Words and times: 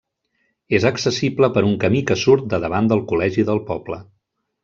És 0.77 0.85
accessible 0.89 1.49
per 1.57 1.63
un 1.67 1.75
camí 1.83 2.01
que 2.11 2.17
surt 2.23 2.47
de 2.55 2.61
davant 2.65 2.91
del 2.93 3.05
col·legi 3.13 3.45
del 3.51 3.61
poble. 3.71 4.01